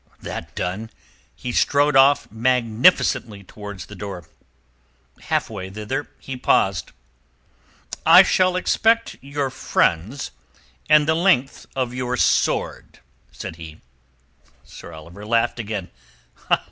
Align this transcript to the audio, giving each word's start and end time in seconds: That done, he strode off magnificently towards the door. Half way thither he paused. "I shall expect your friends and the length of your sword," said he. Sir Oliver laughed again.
That 0.19 0.55
done, 0.55 0.89
he 1.35 1.51
strode 1.51 1.95
off 1.95 2.27
magnificently 2.31 3.43
towards 3.43 3.85
the 3.85 3.93
door. 3.93 4.27
Half 5.25 5.47
way 5.47 5.69
thither 5.69 6.09
he 6.17 6.35
paused. 6.35 6.91
"I 8.03 8.23
shall 8.23 8.55
expect 8.55 9.17
your 9.21 9.51
friends 9.51 10.31
and 10.89 11.07
the 11.07 11.13
length 11.13 11.67
of 11.75 11.93
your 11.93 12.17
sword," 12.17 12.97
said 13.31 13.57
he. 13.57 13.79
Sir 14.63 14.91
Oliver 14.91 15.23
laughed 15.23 15.59
again. 15.59 15.91